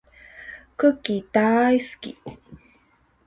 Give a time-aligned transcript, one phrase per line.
[0.77, 2.17] クッキーだーいすき